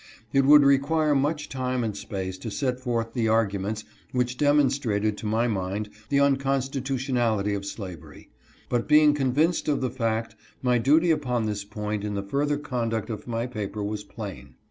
[0.33, 5.27] It would require much time and space to set forth the arguments which demonstrated to
[5.27, 8.31] my mind the unconstitutionality of slavery;
[8.67, 13.11] but being convinced of the fact my duty upon this point in the further conduct
[13.11, 14.55] of my paper was plain.